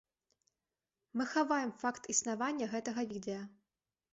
Мы 1.21 1.27
хаваем 1.33 1.71
факт 1.83 2.09
існавання 2.15 2.65
гэтага 2.73 3.01
відэа! 3.13 3.41